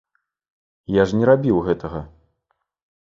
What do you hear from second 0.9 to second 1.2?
Я ж